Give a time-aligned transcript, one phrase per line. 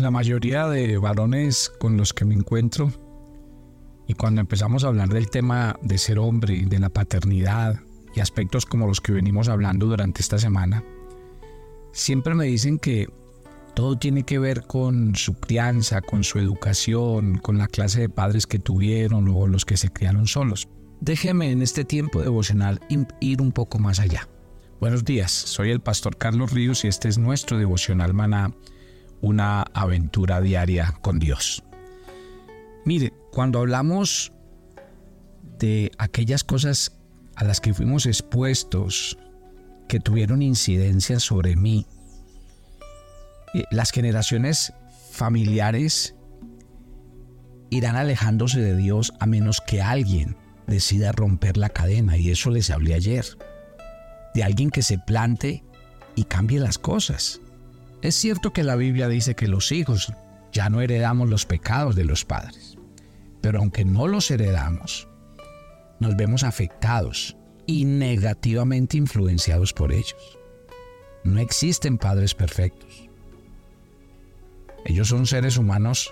[0.00, 2.90] La mayoría de varones con los que me encuentro
[4.08, 7.80] y cuando empezamos a hablar del tema de ser hombre, de la paternidad
[8.14, 10.82] y aspectos como los que venimos hablando durante esta semana,
[11.92, 13.10] siempre me dicen que
[13.74, 18.46] todo tiene que ver con su crianza, con su educación, con la clase de padres
[18.46, 20.66] que tuvieron o los que se criaron solos.
[21.00, 22.80] Déjeme en este tiempo devocional
[23.20, 24.26] ir un poco más allá.
[24.80, 28.54] Buenos días, soy el pastor Carlos Ríos y este es nuestro devocional maná,
[29.20, 31.62] una aventura diaria con Dios.
[32.84, 34.32] Mire, cuando hablamos
[35.58, 36.96] de aquellas cosas
[37.36, 39.18] a las que fuimos expuestos,
[39.88, 41.86] que tuvieron incidencia sobre mí,
[43.54, 44.72] eh, las generaciones
[45.10, 46.14] familiares
[47.70, 52.70] irán alejándose de Dios a menos que alguien decida romper la cadena, y eso les
[52.70, 53.26] hablé ayer,
[54.34, 55.64] de alguien que se plante
[56.14, 57.40] y cambie las cosas.
[58.02, 60.12] Es cierto que la Biblia dice que los hijos
[60.52, 62.76] ya no heredamos los pecados de los padres.
[63.40, 65.08] Pero aunque no los heredamos,
[65.98, 70.38] nos vemos afectados y negativamente influenciados por ellos.
[71.24, 73.08] No existen padres perfectos.
[74.86, 76.10] Ellos son seres humanos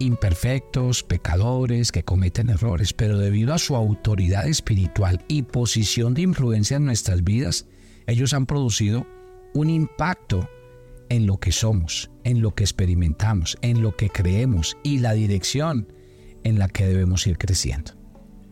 [0.00, 6.78] imperfectos, pecadores, que cometen errores, pero debido a su autoridad espiritual y posición de influencia
[6.78, 7.66] en nuestras vidas,
[8.06, 9.06] ellos han producido
[9.52, 10.48] un impacto
[11.10, 15.92] en lo que somos, en lo que experimentamos, en lo que creemos y la dirección
[16.44, 17.92] en la que debemos ir creciendo.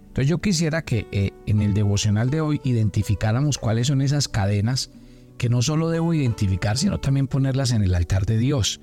[0.08, 4.90] Entonces yo quisiera que eh, en el devocional de hoy identificáramos cuáles son esas cadenas
[5.38, 8.80] que no solo debo identificar, sino también ponerlas en el altar de Dios.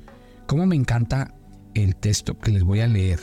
[0.47, 1.35] Como me encanta
[1.73, 3.19] el texto que les voy a leer.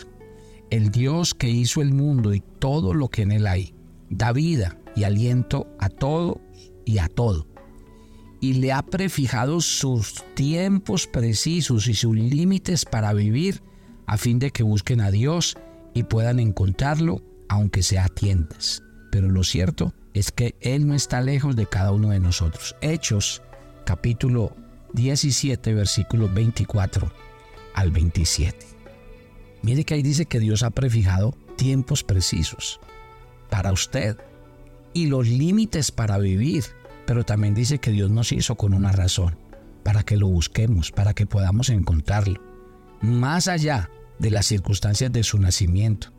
[0.71, 3.75] El Dios que hizo el mundo y todo lo que en él hay,
[4.11, 6.41] da vida y aliento a todo
[6.85, 7.52] y a todo.
[8.43, 13.63] Y le ha prefijado sus tiempos precisos y sus límites para vivir
[14.07, 15.57] a fin de que busquen a Dios
[15.95, 18.83] y puedan encontrarlo aunque sea a tiendas.
[19.11, 22.77] Pero lo cierto es que Él no está lejos de cada uno de nosotros.
[22.83, 23.41] Hechos
[23.87, 24.55] capítulo
[24.93, 27.11] 17 versículos 24
[27.75, 28.67] al 27.
[29.63, 32.81] Mire que ahí dice que Dios ha prefijado tiempos precisos
[33.49, 34.17] para usted
[34.93, 36.65] y los límites para vivir,
[37.07, 39.37] pero también dice que Dios nos hizo con una razón,
[39.83, 42.41] para que lo busquemos, para que podamos encontrarlo.
[43.01, 46.13] Más allá de las circunstancias de su nacimiento.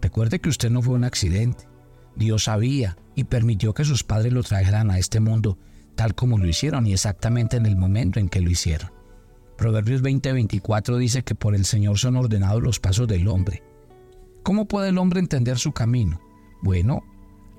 [0.00, 1.68] Recuerde que usted no fue un accidente.
[2.14, 5.58] Dios sabía y permitió que sus padres lo trajeran a este mundo
[5.98, 8.92] tal como lo hicieron y exactamente en el momento en que lo hicieron.
[9.56, 13.64] Proverbios 20:24 dice que por el Señor son ordenados los pasos del hombre.
[14.44, 16.20] ¿Cómo puede el hombre entender su camino?
[16.62, 17.02] Bueno,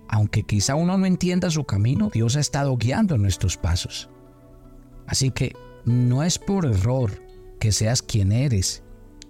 [0.10, 4.10] aunque quizá uno no entienda su camino, Dios ha estado guiando nuestros pasos.
[5.06, 5.54] Así que
[5.86, 7.24] no es por error
[7.60, 8.84] que seas quien eres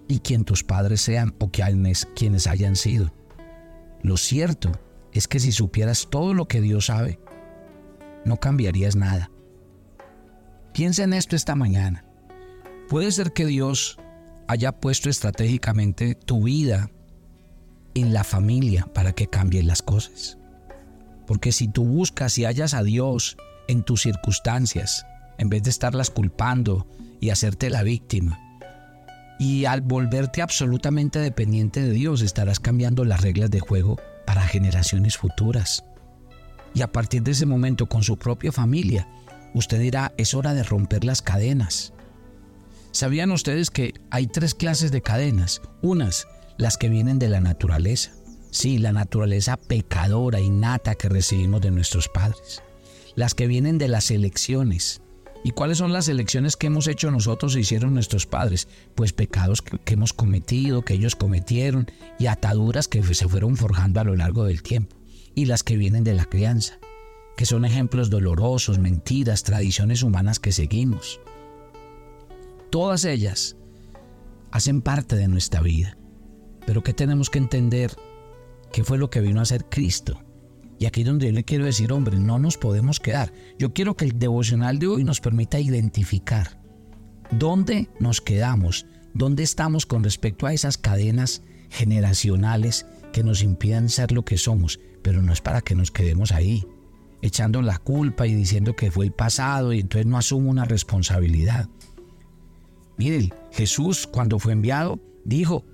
[0.08, 3.12] y quien tus padres sean o quienes, hayan sido.
[4.02, 4.72] Lo cierto
[5.12, 7.20] es que si supieras todo lo que Dios sabe,
[8.24, 9.30] no cambiarías nada.
[10.72, 12.06] Piensa en esto esta mañana.
[12.88, 13.98] Puede ser que Dios
[14.48, 16.90] haya puesto estratégicamente tu vida
[17.94, 20.39] en la familia para que cambien las cosas.
[21.30, 23.36] Porque si tú buscas y hallas a Dios
[23.68, 25.06] en tus circunstancias,
[25.38, 26.88] en vez de estarlas culpando
[27.20, 28.40] y hacerte la víctima,
[29.38, 33.96] y al volverte absolutamente dependiente de Dios estarás cambiando las reglas de juego
[34.26, 35.84] para generaciones futuras.
[36.74, 39.06] Y a partir de ese momento con su propia familia,
[39.54, 41.92] usted dirá, es hora de romper las cadenas.
[42.90, 45.62] ¿Sabían ustedes que hay tres clases de cadenas?
[45.80, 46.26] Unas,
[46.58, 48.10] las que vienen de la naturaleza.
[48.50, 52.62] Sí, la naturaleza pecadora, innata que recibimos de nuestros padres.
[53.14, 55.02] Las que vienen de las elecciones,
[55.42, 58.68] ¿Y cuáles son las elecciones que hemos hecho nosotros e hicieron nuestros padres?
[58.94, 64.04] Pues pecados que, hemos cometido, que ellos cometieron y ataduras que se fueron forjando a
[64.04, 64.96] lo largo del tiempo.
[65.34, 66.78] Y las que vienen de la crianza,
[67.36, 71.20] que son ejemplos dolorosos, mentiras, tradiciones humanas que seguimos.
[72.68, 73.56] Todas ellas
[74.50, 75.96] hacen parte de nuestra vida.
[76.66, 77.96] Pero ¿qué tenemos que entender?
[78.72, 80.20] ¿Qué fue lo que vino a hacer Cristo?
[80.78, 83.32] Y aquí es donde yo le quiero decir, hombre, no nos podemos quedar.
[83.58, 86.60] Yo quiero que el devocional de hoy nos permita identificar
[87.30, 94.12] dónde nos quedamos, dónde estamos con respecto a esas cadenas generacionales que nos impiden ser
[94.12, 96.66] lo que somos, pero no es para que nos quedemos ahí,
[97.22, 101.68] echando la culpa y diciendo que fue el pasado y entonces no asumo una responsabilidad.
[102.96, 105.64] Miren, Jesús cuando fue enviado dijo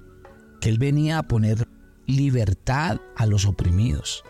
[0.61, 1.67] que él venía a poner
[2.07, 4.25] libertad a los oprimidos.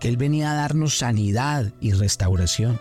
[0.00, 2.78] Él venía a darnos sanidad y restauración.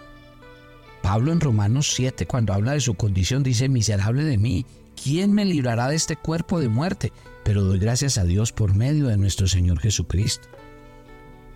[1.02, 4.66] Pablo en Romanos 7, cuando habla de su condición, dice, miserable de mí,
[5.02, 7.14] ¿quién me librará de este cuerpo de muerte?
[7.46, 10.50] Pero doy gracias a Dios por medio de nuestro Señor Jesucristo.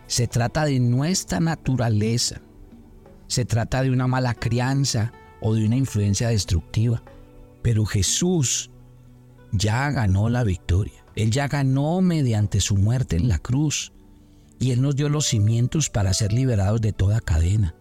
[0.06, 2.42] Se trata de nuestra naturaleza.
[3.28, 5.12] Se trata de una mala crianza
[5.42, 7.04] o de una influencia destructiva.
[7.62, 8.72] Pero Jesús
[9.52, 11.07] ya ganó la victoria.
[11.18, 13.92] Él ya ganó mediante su muerte en la cruz.
[14.60, 17.74] Y Él nos dio los cimientos para ser liberados de toda cadena.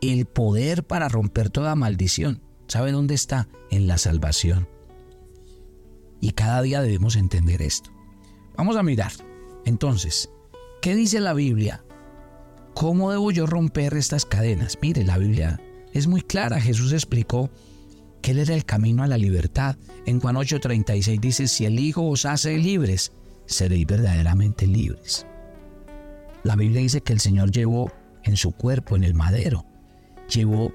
[0.00, 2.42] El poder para romper toda maldición.
[2.66, 3.48] ¿Sabe dónde está?
[3.70, 4.68] En la salvación.
[6.20, 7.90] Y cada día debemos entender esto.
[8.56, 9.12] Vamos a mirar.
[9.64, 10.28] Entonces,
[10.82, 11.84] ¿qué dice la Biblia?
[12.74, 14.76] ¿Cómo debo yo romper estas cadenas?
[14.82, 15.60] Mire, la Biblia
[15.92, 16.60] es muy clara.
[16.60, 17.48] Jesús explicó
[18.20, 19.76] que Él era el camino a la libertad.
[20.06, 23.12] En Juan 8:36 dice, si el Hijo os hace libres,
[23.46, 25.26] seréis verdaderamente libres.
[26.42, 27.92] La Biblia dice que el Señor llevó
[28.24, 29.66] en su cuerpo, en el madero,
[30.28, 30.72] llevó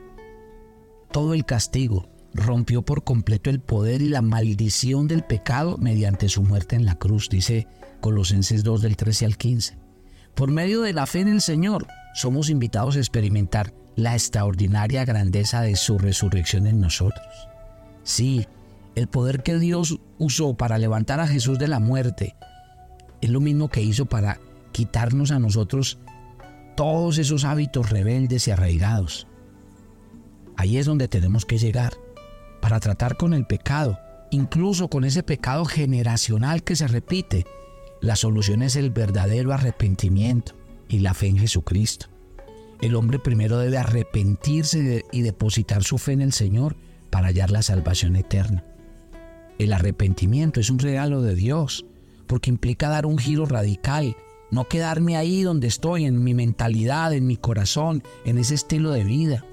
[1.12, 6.44] todo el castigo, rompió por completo el poder y la maldición del pecado mediante su
[6.44, 7.68] muerte en la cruz, dice
[8.01, 9.77] Colosenses 2 del 13 al 15.
[10.36, 15.62] Por medio de la fe en el Señor, somos invitados a experimentar la extraordinaria grandeza
[15.62, 17.25] de su resurrección en nosotros.
[18.03, 18.47] Sí,
[18.95, 22.36] el poder que Dios usó para levantar a Jesús de la muerte
[23.21, 24.39] es lo mismo que hizo para
[24.71, 25.97] quitarnos a nosotros
[26.75, 29.27] todos esos hábitos rebeldes y arraigados.
[30.57, 31.94] Ahí es donde tenemos que llegar
[32.62, 34.00] para tratar con el pecado,
[34.31, 37.45] incluso con ese pecado generacional que se repite.
[38.01, 40.53] La solución es el verdadero arrepentimiento
[40.88, 42.07] y la fe en Jesucristo.
[42.86, 46.76] El hombre primero debe arrepentirse y depositar su fe en el Señor
[47.10, 48.64] para hallar la salvación eterna.
[49.58, 51.88] El arrepentimiento es un regalo de Dios
[52.28, 54.16] porque implica dar un giro radical
[54.52, 59.04] no quedarme ahí donde estoy, en mi mentalidad, en mi corazón, en ese estilo de
[59.04, 59.44] vida.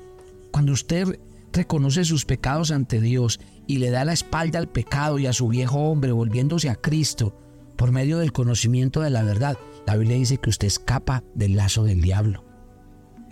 [0.50, 1.18] Cuando usted
[1.54, 5.48] reconoce sus pecados ante Dios y le da la espalda al pecado y a su
[5.48, 7.34] viejo hombre volviéndose a Cristo
[7.76, 9.56] por medio del conocimiento de la verdad,
[9.86, 12.51] la Biblia dice que usted escapa del lazo del diablo.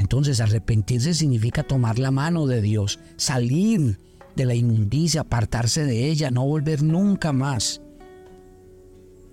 [0.00, 3.98] Entonces arrepentirse significa tomar la mano de Dios, salir
[4.34, 7.82] de la inmundicia, apartarse de ella, no volver nunca más.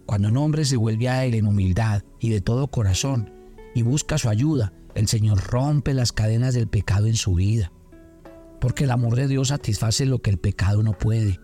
[0.06, 3.32] Cuando un hombre se vuelve a Él en humildad y de todo corazón
[3.76, 7.72] y busca su ayuda, el Señor rompe las cadenas del pecado en su vida.
[8.60, 11.40] Porque el amor de Dios satisface lo que el pecado no puede.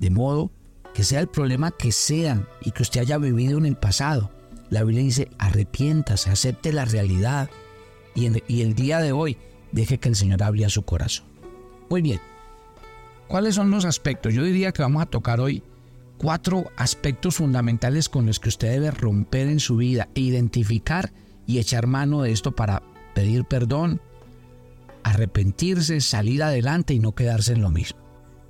[0.00, 0.50] De modo
[0.94, 4.30] que sea el problema que sea y que usted haya vivido en el pasado,
[4.70, 7.50] la Biblia dice, arrepiéntase, acepte la realidad
[8.14, 9.36] y, el día de hoy
[9.72, 11.26] deje que el Señor abra su corazón.
[11.88, 12.20] Muy bien,
[13.28, 14.34] ¿cuáles son los aspectos?
[14.34, 15.62] Yo diría que vamos a tocar hoy
[16.18, 21.12] cuatro aspectos fundamentales con los que usted debe romper en su vida e identificar
[21.46, 22.82] y echar mano de esto para
[23.14, 24.00] pedir perdón,
[25.02, 28.00] arrepentirse, salir adelante y no quedarse en lo mismo.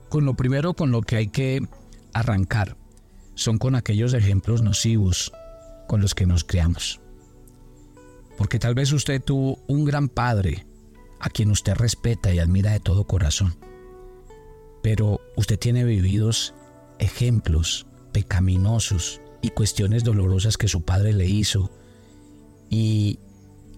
[0.09, 1.67] Con lo primero con lo que hay que
[2.13, 2.77] arrancar
[3.35, 5.33] son con aquellos ejemplos nocivos
[5.89, 7.02] con los que nos creamos.
[8.37, 10.67] Porque tal vez usted tuvo un gran padre
[11.21, 13.57] a quien usted respeta y admira de todo corazón.
[14.83, 16.55] Pero usted tiene vividos
[16.99, 21.71] ejemplos pecaminosos y cuestiones dolorosas que su padre le hizo
[22.69, 23.19] y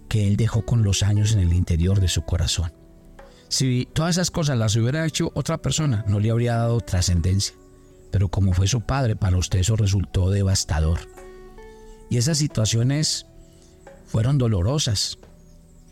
[0.08, 2.72] que él dejó con los años en el interior de su corazón.
[3.48, 7.54] Si todas esas cosas las hubiera hecho otra persona, no le habría dado trascendencia.
[8.10, 11.00] Pero como fue su padre, para usted eso resultó devastador.
[12.10, 13.26] Y esas situaciones
[14.06, 15.18] fueron dolorosas.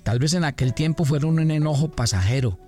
[0.02, 2.58] Tal vez en aquel tiempo fueron un enojo pasajero,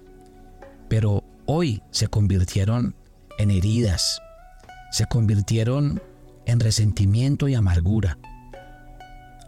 [0.88, 2.94] pero hoy se convirtieron
[3.38, 4.20] en heridas,
[4.92, 6.02] se convirtieron
[6.46, 8.18] en resentimiento y amargura.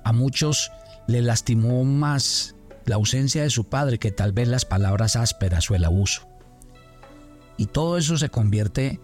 [0.04, 0.70] A muchos
[1.06, 5.74] le lastimó más la ausencia de su padre que tal vez las palabras ásperas o
[5.74, 6.28] el abuso.
[7.56, 9.00] Y todo eso se convierte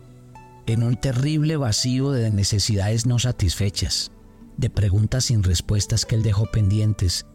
[0.66, 4.12] en un terrible vacío de necesidades no satisfechas,
[4.56, 7.26] de preguntas sin respuestas que él dejó pendientes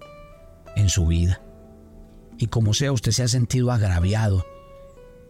[0.76, 1.42] en su vida.
[2.38, 4.46] Y como sea, usted se ha sentido agraviado.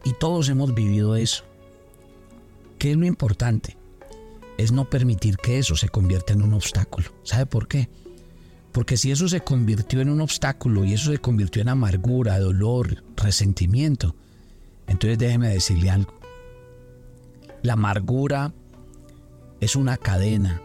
[0.04, 1.44] Y todos hemos vivido eso.
[2.78, 3.78] ¿Qué es lo importante?
[4.58, 7.10] Es no permitir que eso se convierta en un obstáculo.
[7.24, 7.90] ¿Sabe por qué?
[8.72, 13.04] Porque si eso se convirtió en un obstáculo y eso se convirtió en amargura, dolor,
[13.16, 14.16] resentimiento,
[14.86, 16.14] entonces déjeme decirle algo.
[17.64, 18.54] La amargura
[19.60, 20.62] es una cadena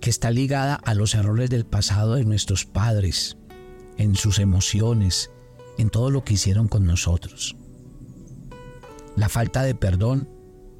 [0.00, 3.36] que está ligada a los errores del pasado de nuestros padres,
[3.96, 5.30] en sus emociones,
[5.78, 7.56] en todo lo que hicieron con nosotros.
[9.16, 10.28] La falta de perdón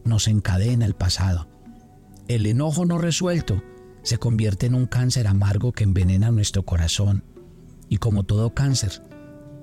[0.04, 1.48] nos encadena el pasado.
[2.28, 3.62] El enojo no resuelto
[4.02, 7.24] se convierte en un cáncer amargo que envenena nuestro corazón
[7.88, 9.02] y como todo cáncer,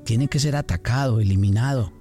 [0.04, 1.94] tiene que ser atacado, eliminado.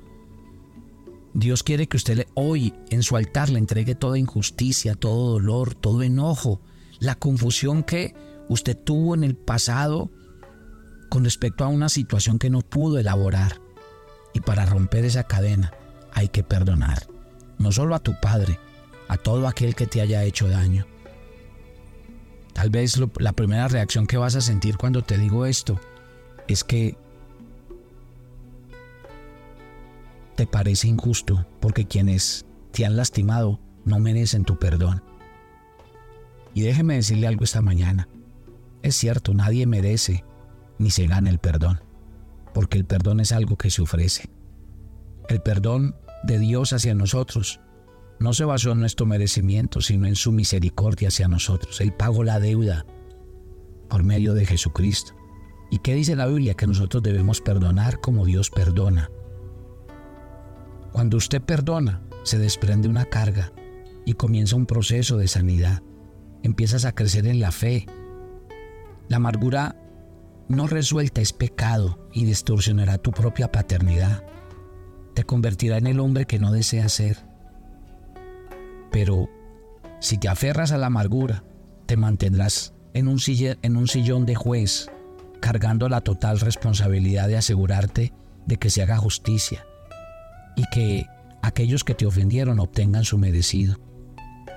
[1.34, 6.02] Dios quiere que usted hoy en su altar le entregue toda injusticia, todo dolor, todo
[6.02, 6.60] enojo,
[7.00, 8.15] la confusión que
[8.49, 10.11] usted tuvo en el pasado
[11.09, 13.61] con respecto a una situación que no pudo elaborar.
[14.35, 15.73] Y para romper esa cadena
[16.12, 17.07] hay que perdonar,
[17.59, 18.59] no solo a tu padre,
[19.09, 20.87] a todo aquel que te haya hecho daño.
[22.53, 25.79] Tal vez la primera reacción que vas a sentir cuando te digo esto
[26.49, 26.97] es que
[30.37, 35.03] te parece injusto porque quienes te han lastimado no merecen tu perdón.
[36.56, 38.08] Y déjeme decirle algo esta mañana.
[38.80, 40.25] Es cierto, nadie merece
[40.78, 41.82] ni se gana el perdón,
[42.54, 44.30] porque el perdón es algo que se ofrece.
[45.28, 47.60] El perdón de Dios hacia nosotros
[48.20, 51.78] no se basó en nuestro merecimiento, sino en su misericordia hacia nosotros.
[51.82, 52.86] Él pagó la deuda
[53.90, 55.12] por medio de Jesucristo.
[55.70, 56.54] ¿Y qué dice la Biblia?
[56.54, 59.10] Que nosotros debemos perdonar como Dios perdona.
[60.90, 63.52] Cuando usted perdona, se desprende una carga
[64.06, 65.82] y comienza un proceso de sanidad.
[66.43, 67.87] Empiezas a crecer en la fe.
[69.09, 69.76] La amargura
[70.49, 74.25] no resuelta es pecado y distorsionará tu propia paternidad.
[75.14, 77.19] Te convertirá en el hombre que no deseas ser.
[78.93, 79.28] Pero
[80.00, 81.45] si te aferras a la amargura,
[81.87, 83.19] te mantendrás en un,
[83.62, 84.90] en un sillón de juez,
[85.40, 88.12] cargando la total responsabilidad de asegurarte
[88.47, 89.66] de que se haga justicia
[90.57, 91.07] y que
[91.43, 93.78] aquellos que te ofendieron obtengan su merecido.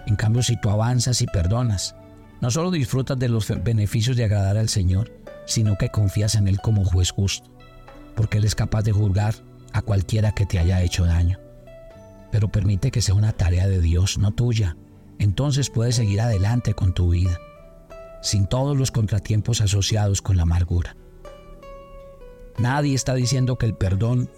[0.05, 1.95] En cambio, si tú avanzas y perdonas,
[2.41, 5.11] no solo disfrutas de los beneficios de agradar al Señor,
[5.45, 7.49] sino que confías en Él como juez justo,
[8.15, 9.35] porque Él es capaz de juzgar
[9.73, 11.39] a cualquiera que te haya hecho daño.
[12.31, 14.77] Pero permite que sea una tarea de Dios, no tuya.
[15.17, 17.37] Entonces puedes seguir adelante con tu vida,
[18.21, 20.95] sin todos los contratiempos asociados con la amargura.
[22.57, 24.29] Nadie está diciendo que el perdón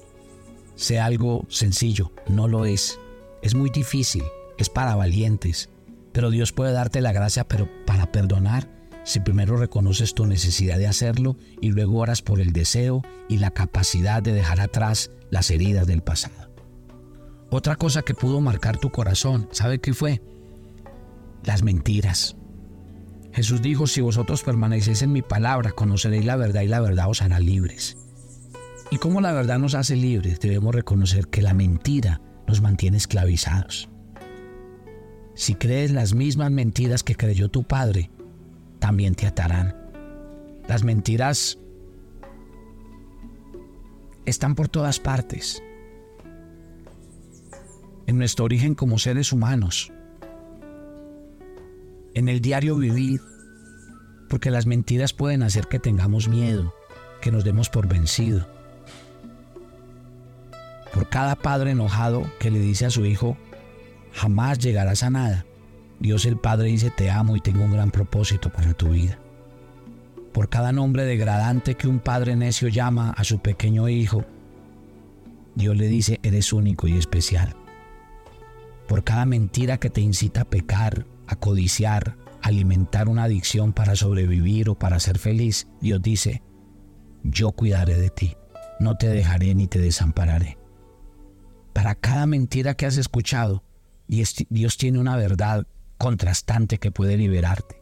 [0.75, 2.99] sea algo sencillo, no lo es.
[3.41, 4.23] Es muy difícil,
[4.61, 5.69] es para valientes,
[6.11, 8.69] pero Dios puede darte la gracia pero para perdonar
[9.03, 13.51] si primero reconoces tu necesidad de hacerlo y luego oras por el deseo y la
[13.51, 16.51] capacidad de dejar atrás las heridas del pasado.
[17.49, 20.21] Otra cosa que pudo marcar tu corazón, ¿sabe qué fue?
[21.43, 22.35] Las mentiras.
[23.33, 27.21] Jesús dijo, si vosotros permanecéis en mi palabra, conoceréis la verdad y la verdad os
[27.21, 27.97] hará libres.
[28.91, 33.90] Y como la verdad nos hace libres, debemos reconocer que la mentira nos mantiene esclavizados.
[35.41, 38.11] Si crees las mismas mentiras que creyó tu padre,
[38.77, 39.75] también te atarán.
[40.67, 41.57] Las mentiras
[44.23, 45.63] están por todas partes.
[48.05, 49.91] En nuestro origen como seres humanos.
[52.13, 53.19] En el diario vivir.
[54.29, 56.71] Porque las mentiras pueden hacer que tengamos miedo,
[57.19, 58.47] que nos demos por vencido.
[60.93, 63.37] Por cada padre enojado que le dice a su hijo,
[64.13, 65.45] jamás llegarás a nada.
[65.99, 69.19] Dios el Padre dice, te amo y tengo un gran propósito para tu vida.
[70.31, 74.23] Por cada nombre degradante que un padre necio llama a su pequeño hijo,
[75.55, 77.55] Dios le dice, eres único y especial.
[78.87, 83.95] Por cada mentira que te incita a pecar, a codiciar, a alimentar una adicción para
[83.95, 86.41] sobrevivir o para ser feliz, Dios dice,
[87.23, 88.35] yo cuidaré de ti,
[88.79, 90.57] no te dejaré ni te desampararé.
[91.73, 93.63] Para cada mentira que has escuchado,
[94.11, 95.65] Dios tiene una verdad
[95.97, 97.81] contrastante que puede liberarte.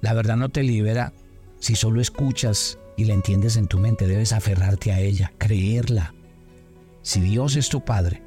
[0.00, 1.12] La verdad no te libera
[1.60, 6.14] si solo escuchas y la entiendes en tu mente, debes aferrarte a ella, creerla.
[7.02, 8.22] Si Dios es tu Padre,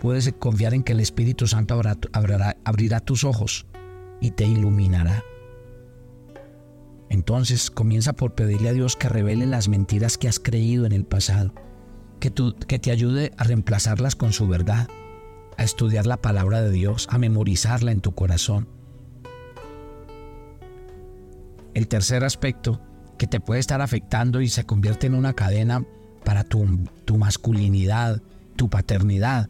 [0.00, 1.80] puedes confiar en que el Espíritu Santo
[2.12, 3.64] abrirá tus ojos
[4.20, 5.24] y te iluminará.
[7.08, 11.04] Entonces comienza por pedirle a Dios que revele las mentiras que has creído en el
[11.04, 11.54] pasado,
[12.20, 12.32] que,
[12.66, 14.88] que te ayude a reemplazarlas con su verdad
[15.56, 18.68] a estudiar la palabra de Dios, a memorizarla en tu corazón.
[21.74, 22.80] El tercer aspecto
[23.18, 25.84] que te puede estar afectando y se convierte en una cadena
[26.24, 28.22] para tu, tu masculinidad,
[28.56, 29.48] tu paternidad,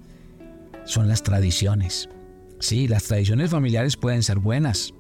[0.84, 2.08] son las tradiciones.
[2.60, 4.94] Sí, las tradiciones familiares pueden ser buenas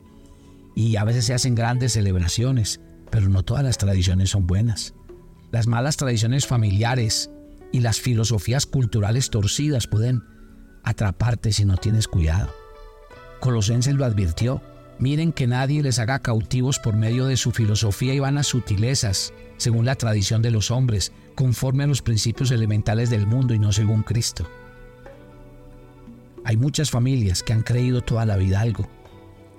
[0.74, 2.80] y a veces se hacen grandes celebraciones,
[3.10, 4.94] pero no todas las tradiciones son buenas.
[5.50, 7.30] Las malas tradiciones familiares
[7.72, 10.22] y las filosofías culturales torcidas pueden
[10.84, 12.50] atraparte si no tienes cuidado.
[13.40, 14.62] Colosenses lo advirtió.
[14.98, 19.84] Miren que nadie les haga cautivos por medio de su filosofía y vanas sutilezas, según
[19.84, 24.02] la tradición de los hombres, conforme a los principios elementales del mundo y no según
[24.02, 24.48] Cristo.
[26.44, 28.86] Hay muchas familias que han creído toda la vida algo,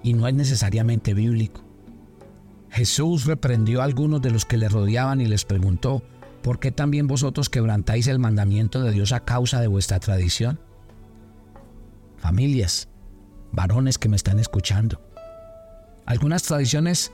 [0.04, 1.66] y no es necesariamente bíblico.
[2.70, 6.04] Jesús reprendió a algunos de los que le rodeaban y les preguntó,
[6.44, 10.60] ¿por qué también vosotros quebrantáis el mandamiento de Dios a causa de vuestra tradición?
[12.26, 12.90] Familias,
[13.52, 15.00] varones que me están escuchando.
[16.08, 17.12] Algunas tradiciones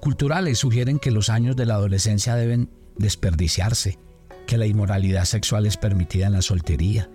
[0.00, 3.98] culturales sugieren que los años de la adolescencia deben desperdiciarse,
[4.46, 7.10] que la inmoralidad sexual es permitida en la soltería,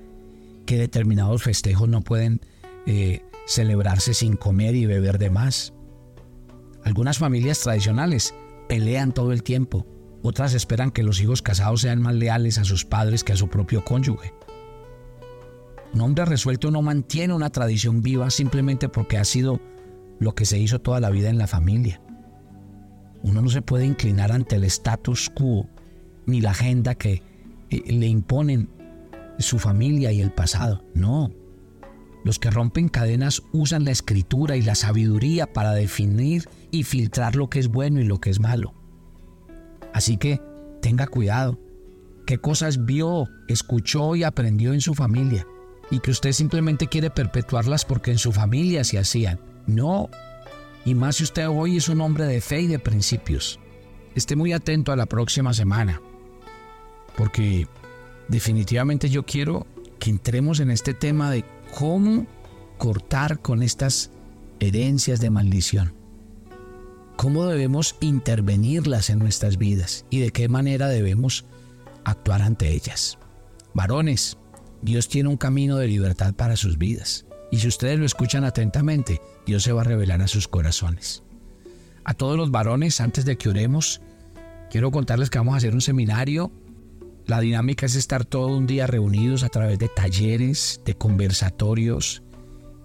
[0.65, 2.41] que determinados festejos no pueden
[2.85, 5.71] eh, celebrarse sin comer y beber de más.
[6.83, 8.35] Algunas familias tradicionales
[8.67, 9.87] pelean todo el tiempo,
[10.23, 13.47] otras esperan que los hijos casados sean más leales a sus padres que a su
[13.47, 14.33] propio cónyuge.
[15.93, 19.59] Un hombre resuelto no mantiene una tradición viva simplemente porque ha sido
[20.19, 22.01] lo que se hizo toda la vida en la familia.
[23.23, 25.67] Uno no se puede inclinar ante el status quo
[26.25, 27.23] ni la agenda que
[27.69, 28.69] eh, le imponen
[29.39, 30.83] su familia y el pasado.
[30.93, 31.31] No.
[32.23, 37.49] Los que rompen cadenas usan la escritura y la sabiduría para definir y filtrar lo
[37.49, 38.73] que es bueno y lo que es malo.
[39.93, 40.41] Así que
[40.81, 41.59] tenga cuidado.
[42.27, 45.47] ¿Qué cosas vio, escuchó y aprendió en su familia?
[45.91, 49.39] Y que usted simplemente quiere perpetuarlas porque en su familia se hacían.
[49.65, 50.09] No.
[50.85, 53.59] Y más si usted hoy es un hombre de fe y de principios.
[54.15, 56.01] Esté muy atento a la próxima semana.
[57.17, 57.67] Porque
[58.27, 59.65] definitivamente yo quiero
[59.99, 61.43] que entremos en este tema de
[61.77, 62.27] cómo
[62.77, 64.11] cortar con estas
[64.59, 65.99] herencias de maldición
[67.19, 71.43] cómo debemos intervenirlas en nuestras vidas y de qué manera debemos
[72.05, 73.17] actuar ante ellas.
[73.73, 74.37] Varones,
[74.81, 77.25] Dios tiene un camino de libertad para sus vidas.
[77.51, 81.23] Y si ustedes lo escuchan atentamente, Dios se va a revelar a sus corazones.
[82.03, 84.01] A todos los varones, antes de que oremos,
[84.69, 86.51] quiero contarles que vamos a hacer un seminario.
[87.25, 92.23] La dinámica es estar todo un día reunidos a través de talleres, de conversatorios,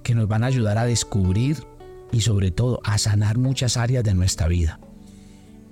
[0.03, 1.65] que nos van a ayudar a descubrir
[2.13, 4.81] y sobre todo a sanar muchas áreas de nuestra vida.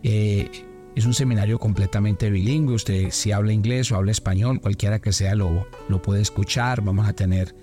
[0.02, 0.50] Eh,
[0.94, 5.34] es un seminario completamente bilingüe, usted si habla inglés o habla español, cualquiera que sea
[5.34, 7.54] lo, lo puede escuchar, vamos a tener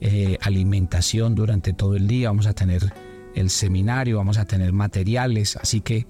[0.00, 2.92] eh, alimentación durante todo el día, vamos a tener
[3.34, 6.06] el seminario, vamos a tener materiales, así que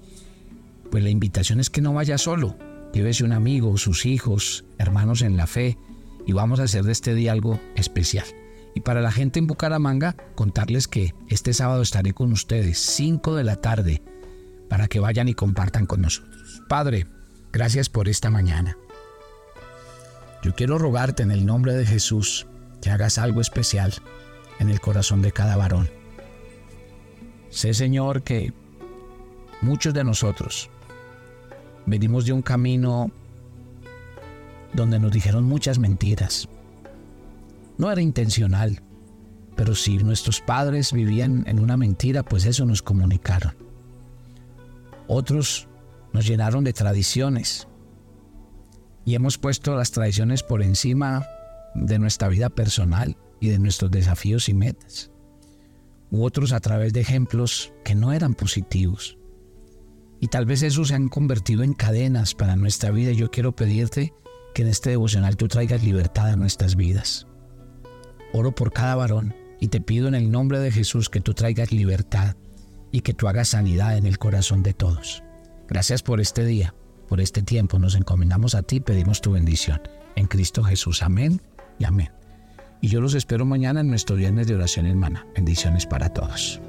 [0.89, 2.57] pues la invitación es que no vaya solo,
[2.93, 5.77] llévese un amigo, sus hijos, hermanos en la fe
[6.25, 8.25] y vamos a hacer de este día algo especial.
[8.73, 13.43] Y para la gente en Bucaramanga, contarles que este sábado estaré con ustedes, 5 de
[13.43, 14.01] la tarde,
[14.69, 16.40] para que vayan y compartan con nosotros.
[16.71, 17.05] Padre,
[17.51, 18.77] gracias por esta mañana.
[20.41, 22.47] Yo quiero rogarte en el nombre de Jesús
[22.81, 23.93] que hagas algo especial
[24.57, 25.89] en el corazón de cada varón.
[27.49, 28.53] Sé, Señor, que
[29.61, 30.69] muchos de nosotros
[31.85, 33.11] venimos de un camino
[34.71, 36.47] donde nos dijeron muchas mentiras,
[37.77, 38.81] no era intencional,
[39.57, 43.55] pero si nuestros padres vivían en una mentira, pues eso nos comunicaron.
[45.09, 45.67] Otros
[46.13, 47.67] nos llenaron de tradiciones
[49.05, 51.25] y hemos puesto las tradiciones por encima
[51.73, 55.11] de nuestra vida personal y de nuestros desafíos y metas.
[56.11, 59.17] U otros a través de ejemplos que no eran positivos.
[60.19, 63.11] Y tal vez esos se han convertido en cadenas para nuestra vida.
[63.11, 64.13] Yo quiero pedirte
[64.53, 67.27] que en este devocional tú traigas libertad a nuestras vidas.
[68.33, 71.71] Oro por cada varón y te pido en el nombre de Jesús que tú traigas
[71.71, 72.35] libertad
[72.91, 75.23] y que tú hagas sanidad en el corazón de todos.
[75.71, 76.75] Gracias por este día,
[77.07, 77.79] por este tiempo.
[77.79, 79.81] Nos encomendamos a ti pedimos tu bendición.
[80.17, 81.01] En Cristo Jesús.
[81.01, 81.41] Amén
[81.79, 82.11] y amén.
[82.81, 85.25] Y yo los espero mañana en nuestro viernes de oración hermana.
[85.33, 86.59] Bendiciones para todos.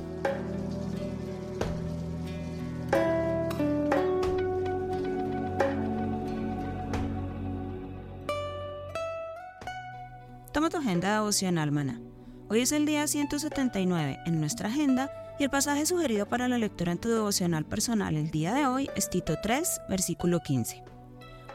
[10.53, 12.01] Toma tu agenda devocional, maná.
[12.49, 15.11] Hoy es el día 179 en nuestra agenda
[15.43, 19.11] el pasaje sugerido para la lectura en tu devocional personal el día de hoy es
[19.11, 20.85] Tito 3, versículo 15.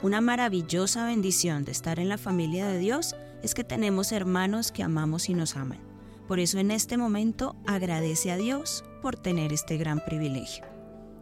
[0.01, 4.83] Una maravillosa bendición de estar en la familia de Dios es que tenemos hermanos que
[4.83, 5.79] amamos y nos aman.
[6.27, 10.65] Por eso en este momento agradece a Dios por tener este gran privilegio.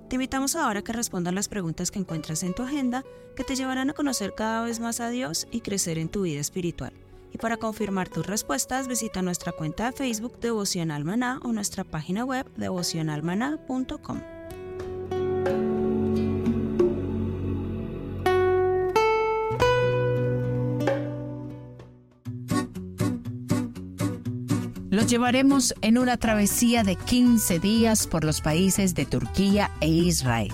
[0.09, 3.03] Te invitamos ahora a que respondan las preguntas que encuentras en tu agenda
[3.35, 6.39] que te llevarán a conocer cada vez más a Dios y crecer en tu vida
[6.39, 6.93] espiritual.
[7.35, 12.23] Y para confirmar tus respuestas, visita nuestra cuenta de Facebook Devocional Maná o nuestra página
[12.23, 14.21] web devocionalmaná.com.
[24.89, 30.53] Los llevaremos en una travesía de 15 días por los países de Turquía e Israel.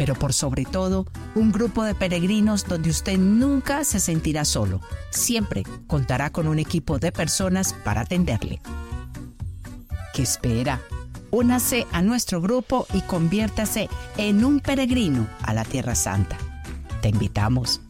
[0.00, 4.80] Pero por sobre todo, un grupo de peregrinos donde usted nunca se sentirá solo.
[5.10, 8.62] Siempre contará con un equipo de personas para atenderle.
[10.14, 10.80] ¿Qué espera?
[11.30, 16.38] Únase a nuestro grupo y conviértase en un peregrino a la Tierra Santa.
[17.02, 17.82] Te invitamos.